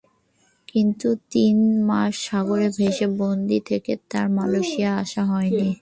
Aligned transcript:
কিন্তু 0.67 1.07
তিন 1.31 1.57
মাস 1.81 2.13
সাগরে 2.21 2.67
ভেসে 2.77 3.07
বন্দী 3.17 3.59
থেকেও 3.65 3.99
তার 4.09 4.27
মালয়েশিয়া 4.29 4.91
আসা 4.95 5.23
হয়নি। 5.25 5.71